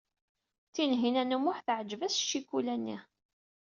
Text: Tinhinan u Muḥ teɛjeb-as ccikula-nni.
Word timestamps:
Tinhinan 0.73 1.35
u 1.37 1.39
Muḥ 1.43 1.57
teɛjeb-as 1.65 2.15
ccikula-nni. 2.23 2.97